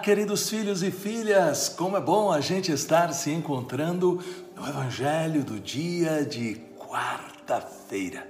queridos 0.00 0.48
filhos 0.48 0.82
e 0.82 0.90
filhas, 0.90 1.68
como 1.68 1.96
é 1.96 2.00
bom 2.00 2.32
a 2.32 2.40
gente 2.40 2.72
estar 2.72 3.12
se 3.12 3.30
encontrando 3.30 4.18
no 4.56 4.66
Evangelho 4.66 5.44
do 5.44 5.60
dia 5.60 6.24
de 6.24 6.54
quarta-feira. 6.78 8.26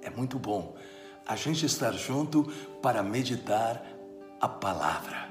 É 0.00 0.08
muito 0.08 0.38
bom 0.38 0.74
a 1.26 1.36
gente 1.36 1.66
estar 1.66 1.92
junto 1.92 2.44
para 2.80 3.02
meditar 3.02 3.84
a 4.40 4.48
palavra. 4.48 5.28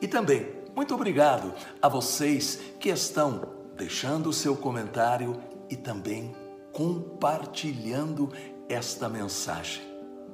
E 0.00 0.08
também, 0.08 0.48
muito 0.74 0.92
obrigado 0.92 1.54
a 1.80 1.88
vocês 1.88 2.58
que 2.80 2.88
estão 2.88 3.48
deixando 3.76 4.30
o 4.30 4.32
seu 4.32 4.56
comentário 4.56 5.40
e 5.70 5.76
também 5.76 6.34
compartilhando 6.72 8.32
esta 8.68 9.08
mensagem. 9.08 9.82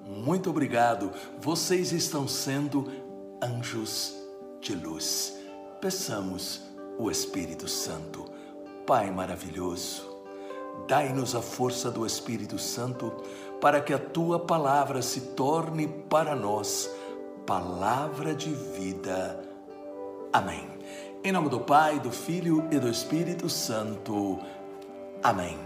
Muito 0.07 0.49
obrigado, 0.49 1.13
vocês 1.39 1.93
estão 1.93 2.27
sendo 2.27 2.91
anjos 3.43 4.22
de 4.63 4.77
luz. 4.77 5.37
Peçamos 5.81 6.63
o 6.97 7.11
Espírito 7.11 7.67
Santo. 7.69 8.25
Pai 8.87 9.11
maravilhoso, 9.11 10.09
dai-nos 10.87 11.35
a 11.35 11.43
força 11.43 11.91
do 11.91 12.07
Espírito 12.07 12.59
Santo 12.59 13.13
para 13.61 13.81
que 13.81 13.93
a 13.93 13.99
tua 13.99 14.39
palavra 14.39 15.03
se 15.03 15.21
torne 15.21 15.89
para 16.09 16.35
nós 16.35 16.89
palavra 17.45 18.35
de 18.35 18.51
vida. 18.51 19.39
Amém. 20.33 20.69
Em 21.25 21.33
nome 21.33 21.49
do 21.49 21.61
Pai, 21.61 21.99
do 21.99 22.11
Filho 22.11 22.67
e 22.71 22.79
do 22.79 22.89
Espírito 22.89 23.49
Santo. 23.49 24.39
Amém. 25.23 25.59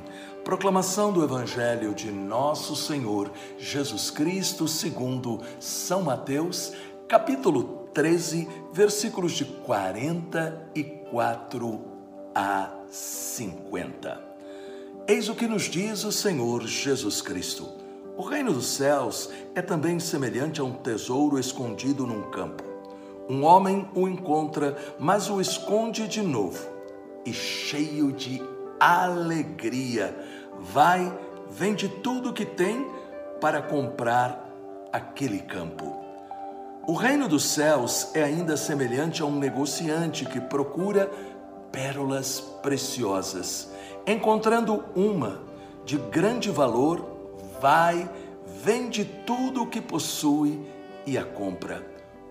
Proclamação 0.42 1.12
do 1.12 1.22
Evangelho 1.22 1.94
de 1.94 2.10
Nosso 2.10 2.76
Senhor 2.76 3.30
Jesus 3.58 4.10
Cristo, 4.10 4.66
segundo 4.68 5.40
São 5.58 6.02
Mateus, 6.02 6.72
capítulo 7.08 7.85
13, 7.96 8.46
versículos 8.74 9.32
de 9.32 9.46
44 9.46 11.80
a 12.34 12.70
50. 12.90 14.22
Eis 15.08 15.30
o 15.30 15.34
que 15.34 15.48
nos 15.48 15.62
diz 15.62 16.04
o 16.04 16.12
Senhor 16.12 16.66
Jesus 16.66 17.22
Cristo. 17.22 17.66
O 18.14 18.20
reino 18.20 18.52
dos 18.52 18.66
céus 18.66 19.30
é 19.54 19.62
também 19.62 19.98
semelhante 19.98 20.60
a 20.60 20.64
um 20.64 20.74
tesouro 20.74 21.38
escondido 21.38 22.06
num 22.06 22.30
campo. 22.30 22.62
Um 23.30 23.44
homem 23.44 23.88
o 23.94 24.06
encontra, 24.06 24.76
mas 24.98 25.30
o 25.30 25.40
esconde 25.40 26.06
de 26.06 26.20
novo. 26.20 26.68
E 27.24 27.32
cheio 27.32 28.12
de 28.12 28.42
alegria, 28.78 30.14
vai, 30.60 31.18
vende 31.48 31.88
tudo 31.88 32.28
o 32.28 32.34
que 32.34 32.44
tem 32.44 32.86
para 33.40 33.62
comprar 33.62 34.52
aquele 34.92 35.38
campo. 35.38 36.04
O 36.88 36.92
reino 36.92 37.26
dos 37.26 37.44
céus 37.44 38.14
é 38.14 38.22
ainda 38.22 38.56
semelhante 38.56 39.20
a 39.20 39.26
um 39.26 39.36
negociante 39.36 40.24
que 40.24 40.40
procura 40.40 41.10
pérolas 41.72 42.38
preciosas. 42.62 43.68
Encontrando 44.06 44.84
uma 44.94 45.42
de 45.84 45.96
grande 45.96 46.48
valor, 46.48 47.04
vai, 47.60 48.08
vende 48.62 49.04
tudo 49.04 49.64
o 49.64 49.66
que 49.66 49.80
possui 49.80 50.64
e 51.04 51.18
a 51.18 51.24
compra. 51.24 51.84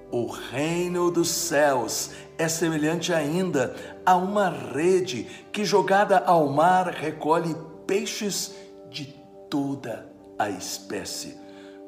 O 0.09 0.27
reino 0.27 1.11
dos 1.11 1.27
céus 1.27 2.11
é 2.37 2.47
semelhante 2.47 3.11
ainda 3.11 3.75
a 4.05 4.15
uma 4.15 4.49
rede 4.49 5.27
que, 5.51 5.65
jogada 5.65 6.19
ao 6.19 6.47
mar, 6.47 6.87
recolhe 6.87 7.53
peixes 7.85 8.55
de 8.89 9.05
toda 9.49 10.09
a 10.39 10.49
espécie. 10.49 11.43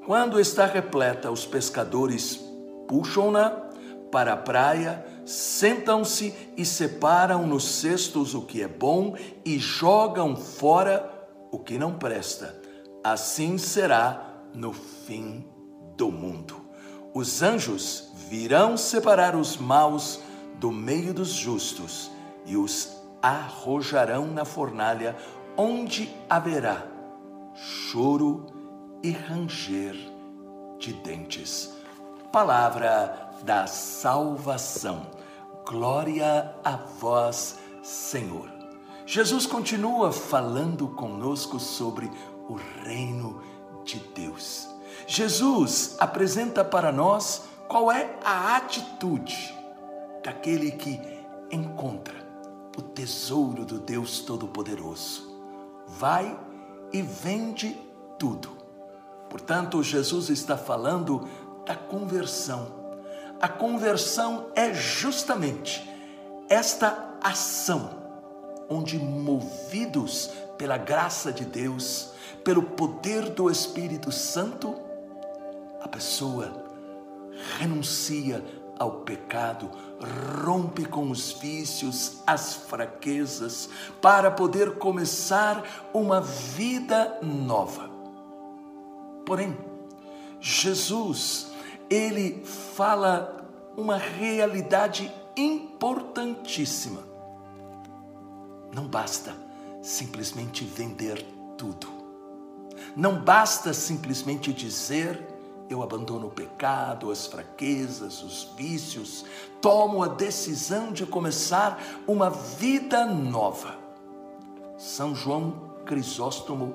Quando 0.05 0.37
está 0.37 0.65
repleta, 0.65 1.31
os 1.31 1.45
pescadores 1.45 2.46
puxam-na 2.87 3.67
para 4.11 4.33
a 4.33 4.37
praia, 4.37 5.05
sentam-se 5.25 6.33
e 6.55 6.65
separam 6.65 7.45
nos 7.45 7.65
cestos 7.65 8.33
o 8.33 8.41
que 8.41 8.61
é 8.61 8.67
bom 8.67 9.15
e 9.43 9.59
jogam 9.59 10.35
fora 10.35 11.27
o 11.51 11.59
que 11.59 11.77
não 11.77 11.93
presta. 11.93 12.59
Assim 13.03 13.57
será 13.57 14.41
no 14.53 14.73
fim 14.73 15.45
do 15.95 16.11
mundo. 16.11 16.55
Os 17.13 17.41
anjos 17.41 18.11
virão 18.29 18.77
separar 18.77 19.35
os 19.35 19.57
maus 19.57 20.21
do 20.55 20.71
meio 20.71 21.13
dos 21.13 21.29
justos 21.29 22.11
e 22.45 22.55
os 22.55 22.95
arrojarão 23.21 24.27
na 24.27 24.45
fornalha, 24.45 25.15
onde 25.55 26.09
haverá 26.29 26.85
choro 27.55 28.45
e 29.03 29.11
ranger 29.11 29.95
de 30.79 30.93
dentes 30.93 31.76
palavra 32.31 33.31
da 33.43 33.67
salvação. 33.67 35.07
Glória 35.65 36.53
a 36.63 36.75
vós, 36.75 37.57
Senhor. 37.81 38.49
Jesus 39.05 39.45
continua 39.45 40.11
falando 40.11 40.89
conosco 40.89 41.59
sobre 41.59 42.11
o 42.49 42.55
reino 42.83 43.41
de 43.85 43.99
Deus. 44.13 44.67
Jesus 45.05 45.95
apresenta 45.99 46.63
para 46.63 46.91
nós 46.91 47.43
qual 47.67 47.91
é 47.91 48.17
a 48.23 48.57
atitude 48.57 49.55
daquele 50.23 50.71
que 50.71 50.99
encontra 51.51 52.15
o 52.77 52.81
tesouro 52.81 53.65
do 53.65 53.79
Deus 53.79 54.19
Todo-Poderoso. 54.19 55.27
Vai 55.87 56.37
e 56.91 57.01
vende 57.01 57.79
tudo. 58.19 58.57
Portanto, 59.29 59.83
Jesus 59.83 60.29
está 60.29 60.57
falando 60.57 61.27
da 61.67 61.75
conversão. 61.75 62.87
A 63.39 63.47
conversão 63.47 64.47
é 64.55 64.73
justamente 64.73 65.87
esta 66.49 67.17
ação 67.21 67.89
onde, 68.69 68.97
movidos 68.97 70.31
pela 70.57 70.77
graça 70.77 71.31
de 71.31 71.45
Deus, 71.45 72.11
pelo 72.43 72.63
poder 72.63 73.29
do 73.29 73.49
Espírito 73.51 74.11
Santo, 74.11 74.75
a 75.81 75.87
pessoa 75.87 76.65
renuncia 77.59 78.43
ao 78.79 79.01
pecado, 79.01 79.69
rompe 80.43 80.85
com 80.85 81.09
os 81.09 81.31
vícios, 81.33 82.21
as 82.25 82.53
fraquezas, 82.53 83.69
para 84.01 84.31
poder 84.31 84.77
começar 84.77 85.89
uma 85.93 86.21
vida 86.21 87.19
nova. 87.21 87.89
Porém, 89.25 89.57
Jesus 90.39 91.47
ele 91.89 92.43
fala 92.45 93.45
uma 93.75 93.97
realidade 93.97 95.11
importantíssima. 95.35 97.03
Não 98.73 98.87
basta 98.87 99.35
simplesmente 99.81 100.63
vender 100.63 101.25
tudo. 101.57 101.87
Não 102.95 103.19
basta 103.19 103.73
simplesmente 103.73 104.51
dizer 104.51 105.37
eu 105.69 105.83
abandono 105.83 106.27
o 106.27 106.31
pecado, 106.31 107.11
as 107.11 107.27
fraquezas, 107.27 108.23
os 108.23 108.51
vícios, 108.55 109.25
tomo 109.61 110.01
a 110.01 110.07
decisão 110.07 110.91
de 110.91 111.05
começar 111.05 111.81
uma 112.07 112.29
vida 112.29 113.05
nova. 113.05 113.75
São 114.77 115.13
João 115.13 115.71
Crisóstomo, 115.85 116.73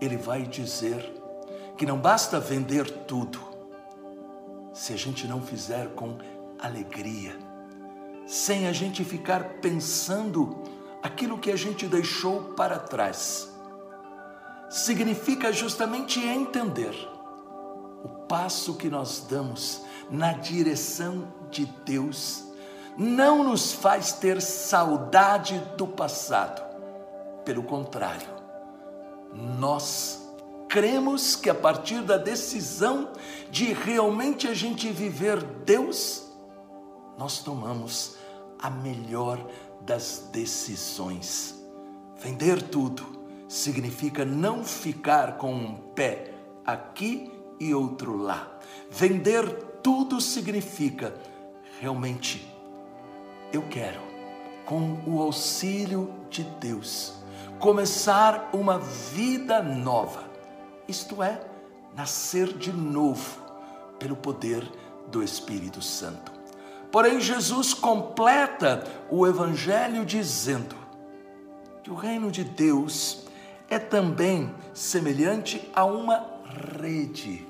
ele 0.00 0.16
vai 0.16 0.42
dizer 0.42 1.14
que 1.76 1.86
não 1.86 1.98
basta 1.98 2.38
vender 2.38 2.88
tudo, 3.06 3.40
se 4.78 4.92
a 4.92 4.96
gente 4.96 5.26
não 5.26 5.42
fizer 5.42 5.88
com 5.88 6.16
alegria, 6.56 7.36
sem 8.24 8.68
a 8.68 8.72
gente 8.72 9.04
ficar 9.04 9.54
pensando 9.60 10.62
aquilo 11.02 11.36
que 11.36 11.50
a 11.50 11.56
gente 11.56 11.88
deixou 11.88 12.54
para 12.54 12.78
trás. 12.78 13.52
Significa 14.70 15.52
justamente 15.52 16.20
entender 16.20 16.94
o 18.04 18.08
passo 18.28 18.76
que 18.76 18.88
nós 18.88 19.26
damos 19.28 19.82
na 20.08 20.32
direção 20.32 21.26
de 21.50 21.66
Deus 21.84 22.44
não 22.96 23.42
nos 23.42 23.72
faz 23.72 24.12
ter 24.12 24.40
saudade 24.40 25.58
do 25.76 25.88
passado. 25.88 26.62
Pelo 27.44 27.64
contrário, 27.64 28.28
nós 29.32 30.27
cremos 30.68 31.34
que 31.34 31.48
a 31.48 31.54
partir 31.54 32.02
da 32.02 32.18
decisão 32.18 33.12
de 33.50 33.72
realmente 33.72 34.46
a 34.46 34.54
gente 34.54 34.90
viver 34.90 35.42
Deus, 35.64 36.30
nós 37.16 37.42
tomamos 37.42 38.16
a 38.58 38.68
melhor 38.68 39.44
das 39.80 40.28
decisões. 40.30 41.54
Vender 42.16 42.62
tudo 42.62 43.04
significa 43.48 44.24
não 44.24 44.62
ficar 44.62 45.38
com 45.38 45.54
um 45.54 45.74
pé 45.94 46.34
aqui 46.64 47.32
e 47.58 47.72
outro 47.74 48.16
lá. 48.16 48.58
Vender 48.90 49.48
tudo 49.82 50.20
significa 50.20 51.14
realmente 51.80 52.46
eu 53.52 53.62
quero, 53.70 54.00
com 54.66 54.98
o 55.06 55.22
auxílio 55.22 56.12
de 56.28 56.42
Deus, 56.60 57.14
começar 57.58 58.50
uma 58.52 58.78
vida 58.78 59.62
nova 59.62 60.27
isto 60.88 61.22
é, 61.22 61.40
nascer 61.94 62.56
de 62.56 62.72
novo 62.72 63.38
pelo 63.98 64.16
poder 64.16 64.66
do 65.08 65.22
Espírito 65.22 65.82
Santo. 65.82 66.32
Porém, 66.90 67.20
Jesus 67.20 67.74
completa 67.74 68.84
o 69.10 69.26
Evangelho 69.26 70.06
dizendo 70.06 70.74
que 71.82 71.90
o 71.90 71.94
reino 71.94 72.30
de 72.30 72.42
Deus 72.42 73.26
é 73.68 73.78
também 73.78 74.54
semelhante 74.72 75.70
a 75.74 75.84
uma 75.84 76.26
rede 76.80 77.46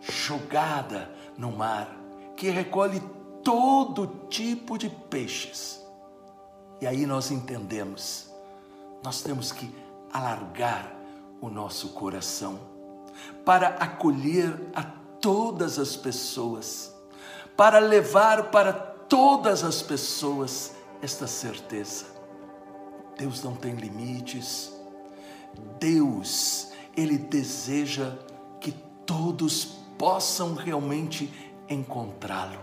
jogada 0.00 1.10
no 1.36 1.50
mar 1.50 1.96
que 2.36 2.48
recolhe 2.48 3.02
todo 3.42 4.28
tipo 4.28 4.78
de 4.78 4.88
peixes. 4.88 5.84
E 6.80 6.86
aí 6.86 7.04
nós 7.04 7.30
entendemos, 7.30 8.30
nós 9.02 9.22
temos 9.22 9.50
que 9.52 9.74
alargar 10.12 10.99
o 11.40 11.48
nosso 11.48 11.90
coração 11.90 12.58
para 13.44 13.68
acolher 13.68 14.54
a 14.74 14.82
todas 14.82 15.78
as 15.78 15.96
pessoas, 15.96 16.94
para 17.56 17.78
levar 17.78 18.50
para 18.50 18.72
todas 18.72 19.64
as 19.64 19.82
pessoas 19.82 20.72
esta 21.02 21.26
certeza. 21.26 22.06
Deus 23.18 23.42
não 23.42 23.54
tem 23.54 23.74
limites. 23.74 24.72
Deus, 25.78 26.68
ele 26.96 27.18
deseja 27.18 28.12
que 28.60 28.72
todos 29.04 29.64
possam 29.98 30.54
realmente 30.54 31.30
encontrá-lo. 31.68 32.60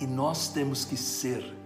E 0.00 0.06
nós 0.06 0.48
temos 0.48 0.84
que 0.84 0.96
ser 0.96 1.56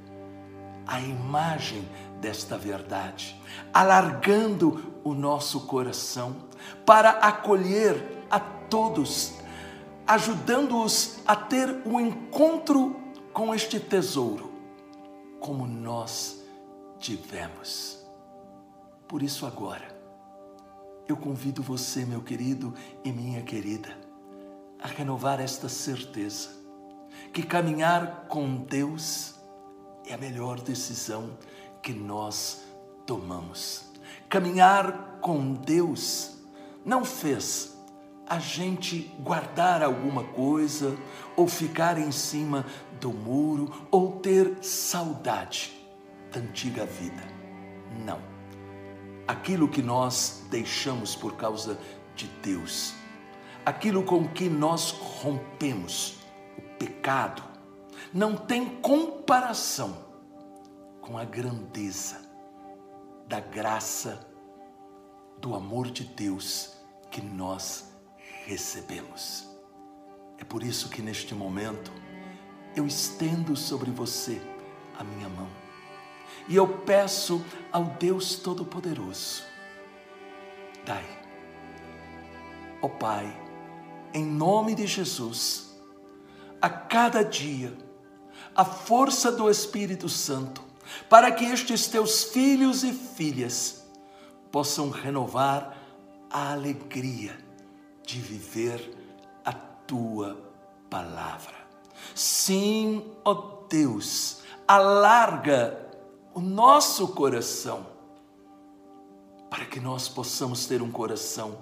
a 0.87 1.01
imagem 1.01 1.87
desta 2.21 2.57
verdade, 2.57 3.41
alargando 3.73 4.98
o 5.09 5.15
nosso 5.15 5.61
coração 5.61 6.37
para 6.85 7.11
acolher 7.11 8.27
a 8.31 8.39
todos, 8.39 9.35
ajudando-os 10.07 11.19
a 11.27 11.35
ter 11.35 11.83
um 11.87 12.01
encontro 12.01 12.97
com 13.33 13.55
este 13.55 13.81
tesouro, 13.81 14.53
como 15.41 15.67
nós 15.67 16.43
tivemos. 16.99 17.99
Por 19.07 19.23
isso, 19.23 19.47
agora, 19.47 19.97
eu 21.09 21.17
convido 21.17 21.63
você, 21.63 22.05
meu 22.05 22.23
querido 22.23 22.75
e 23.05 23.11
minha 23.11 23.43
querida, 23.43 23.97
a 24.79 24.87
renovar 24.87 25.41
esta 25.41 25.69
certeza 25.69 26.51
que 27.33 27.43
caminhar 27.43 28.27
com 28.29 28.57
Deus 28.57 29.35
é 30.07 30.15
a 30.15 30.19
melhor 30.19 30.61
decisão 30.61 31.37
que 31.83 31.93
nós 31.93 32.63
tomamos. 33.07 33.88
Caminhar 34.29 35.21
com 35.23 35.55
Deus 35.55 36.37
não 36.85 37.03
fez 37.03 37.75
a 38.29 38.39
gente 38.39 39.11
guardar 39.21 39.83
alguma 39.83 40.23
coisa 40.23 40.95
ou 41.35 41.49
ficar 41.49 41.97
em 41.97 42.13
cima 42.13 42.67
do 43.01 43.11
muro 43.11 43.87
ou 43.91 44.21
ter 44.21 44.63
saudade 44.63 45.73
da 46.31 46.41
antiga 46.41 46.85
vida. 46.85 47.23
Não. 48.05 48.21
Aquilo 49.27 49.67
que 49.67 49.81
nós 49.81 50.45
deixamos 50.51 51.17
por 51.17 51.37
causa 51.37 51.79
de 52.15 52.27
Deus, 52.43 52.93
aquilo 53.65 54.03
com 54.03 54.29
que 54.29 54.51
nós 54.51 54.91
rompemos, 54.91 56.19
o 56.59 56.63
pecado, 56.79 57.43
não 58.13 58.37
tem 58.37 58.77
comparação 58.83 59.97
com 61.01 61.17
a 61.17 61.25
grandeza 61.25 62.28
da 63.29 63.41
graça, 63.41 64.27
do 65.39 65.55
amor 65.55 65.91
de 65.91 66.03
Deus 66.03 66.73
que 67.11 67.21
nós 67.21 67.93
recebemos. 68.47 69.47
É 70.39 70.45
por 70.45 70.63
isso 70.63 70.89
que 70.89 71.03
neste 71.03 71.35
momento 71.35 71.93
eu 72.75 72.87
estendo 72.87 73.55
sobre 73.55 73.91
você 73.91 74.41
a 74.99 75.05
minha 75.05 75.29
mão 75.29 75.49
e 76.49 76.57
eu 76.57 76.67
peço 76.79 77.45
ao 77.71 77.85
Deus 77.85 78.37
Todo-Poderoso, 78.37 79.43
dai, 80.85 81.05
ó 82.81 82.87
oh 82.87 82.89
Pai, 82.89 83.27
em 84.15 84.25
nome 84.25 84.75
de 84.75 84.87
Jesus, 84.87 85.79
a 86.61 86.71
cada 86.71 87.23
dia 87.23 87.77
a 88.55 88.65
força 88.65 89.31
do 89.31 89.51
Espírito 89.51 90.09
Santo, 90.09 90.68
para 91.09 91.31
que 91.33 91.45
estes 91.45 91.87
teus 91.87 92.25
filhos 92.25 92.83
e 92.85 92.93
filhas 92.93 93.87
possam 94.51 94.91
renovar 94.91 95.77
a 96.31 96.53
alegria 96.53 97.37
de 98.05 98.21
viver 98.21 98.97
a 99.45 99.53
tua 99.53 100.39
palavra. 100.89 101.55
Sim, 102.15 103.05
ó 103.25 103.59
Deus, 103.69 104.43
alarga 104.67 105.87
o 106.35 106.41
nosso 106.41 107.09
coração 107.09 107.87
para 109.51 109.65
que 109.67 109.81
nós 109.81 110.09
possamos 110.09 110.67
ter 110.67 110.83
um 110.83 110.91
coração 110.91 111.59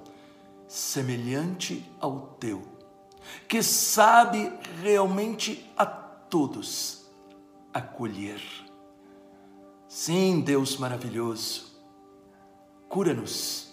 semelhante 0.68 1.88
ao 2.00 2.36
teu 2.38 2.76
que 3.48 3.62
sabe 3.62 4.52
realmente 4.82 5.70
a 5.76 5.86
todos 5.86 7.06
acolher. 7.72 8.40
Sim, 9.88 10.40
Deus 10.40 10.76
maravilhoso, 10.78 11.80
cura-nos 12.88 13.72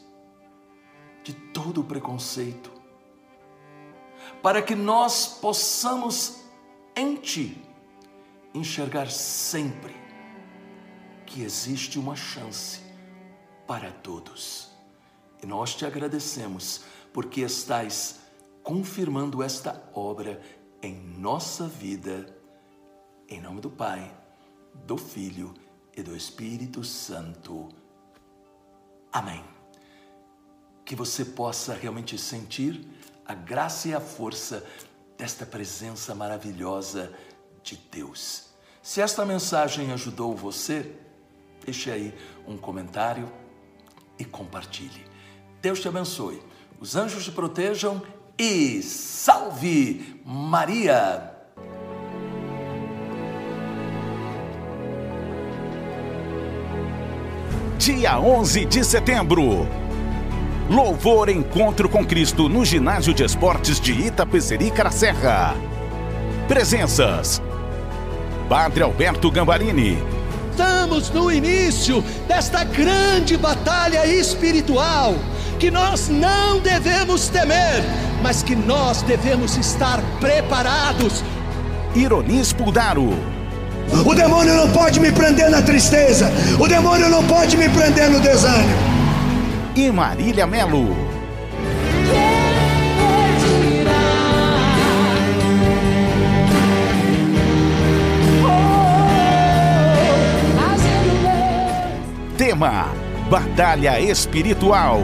de 1.23 1.33
todo 1.33 1.81
o 1.81 1.83
preconceito, 1.83 2.71
para 4.41 4.61
que 4.61 4.75
nós 4.75 5.39
possamos 5.41 6.43
em 6.95 7.15
Ti 7.15 7.59
enxergar 8.53 9.09
sempre 9.09 9.95
que 11.25 11.41
existe 11.41 11.97
uma 11.97 12.15
chance 12.15 12.79
para 13.65 13.91
todos. 13.91 14.69
E 15.41 15.47
nós 15.47 15.73
te 15.73 15.83
agradecemos 15.83 16.83
porque 17.11 17.41
estás 17.41 18.19
confirmando 18.61 19.41
esta 19.41 19.83
obra 19.95 20.39
em 20.79 20.95
nossa 20.95 21.67
vida, 21.67 22.37
em 23.27 23.41
nome 23.41 23.61
do 23.61 23.71
Pai, 23.71 24.15
do 24.85 24.95
Filho 24.95 25.53
e 25.95 26.01
do 26.01 26.15
Espírito 26.15 26.83
Santo. 26.83 27.69
Amém. 29.11 29.43
Que 30.85 30.95
você 30.95 31.23
possa 31.23 31.73
realmente 31.73 32.17
sentir 32.17 32.87
a 33.25 33.33
graça 33.33 33.87
e 33.87 33.93
a 33.93 34.01
força 34.01 34.65
desta 35.17 35.45
presença 35.45 36.13
maravilhosa 36.13 37.13
de 37.61 37.77
Deus. 37.91 38.49
Se 38.81 38.99
esta 38.99 39.25
mensagem 39.25 39.91
ajudou 39.93 40.35
você, 40.35 40.93
deixe 41.63 41.89
aí 41.89 42.13
um 42.45 42.57
comentário 42.57 43.31
e 44.19 44.25
compartilhe. 44.25 45.05
Deus 45.61 45.79
te 45.79 45.87
abençoe. 45.87 46.41
Os 46.79 46.95
anjos 46.95 47.23
te 47.23 47.31
protejam 47.31 48.01
e 48.37 48.81
salve 48.81 50.21
Maria! 50.25 51.32
Dia 57.83 58.17
11 58.17 58.63
de 58.63 58.81
setembro. 58.81 59.67
Louvor 60.69 61.27
Encontro 61.27 61.89
com 61.89 62.05
Cristo 62.05 62.47
no 62.47 62.63
Ginásio 62.63 63.13
de 63.13 63.25
Esportes 63.25 63.77
de 63.77 63.91
Itapecerica 63.91 64.89
Serra. 64.89 65.53
Presenças: 66.47 67.41
Padre 68.47 68.83
Alberto 68.83 69.29
Gambarini. 69.29 70.01
Estamos 70.49 71.09
no 71.09 71.29
início 71.29 72.01
desta 72.25 72.63
grande 72.63 73.35
batalha 73.35 74.07
espiritual 74.07 75.15
que 75.59 75.69
nós 75.69 76.07
não 76.07 76.61
devemos 76.61 77.27
temer, 77.27 77.83
mas 78.21 78.41
que 78.41 78.55
nós 78.55 79.01
devemos 79.01 79.57
estar 79.57 80.01
preparados. 80.21 81.21
Ironis 81.93 82.53
Puldaro. 82.53 83.32
O 84.05 84.13
demônio 84.13 84.53
não 84.53 84.69
pode 84.69 84.99
me 84.99 85.11
prender 85.11 85.49
na 85.49 85.61
tristeza, 85.61 86.31
o 86.59 86.67
demônio 86.67 87.09
não 87.09 87.23
pode 87.25 87.57
me 87.57 87.69
prender 87.69 88.09
no 88.09 88.19
desânimo. 88.19 88.93
E 89.75 89.91
Marília 89.91 90.45
Melo. 90.45 90.95
Tema: 102.37 102.89
Batalha 103.29 103.99
Espiritual. 103.99 105.01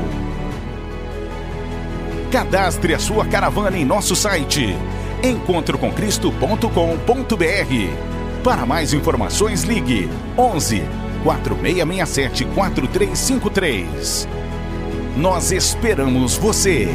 Cadastre 2.31 2.93
a 2.93 2.99
sua 2.99 3.25
caravana 3.25 3.77
em 3.77 3.85
nosso 3.85 4.15
site 4.15 4.75
encontrocomcristo.com.br. 5.23 8.18
Para 8.43 8.65
mais 8.65 8.93
informações, 8.93 9.63
ligue 9.63 10.09
11 10.37 10.83
4667 11.23 12.45
4353. 12.45 14.27
Nós 15.17 15.51
esperamos 15.51 16.37
você! 16.37 16.87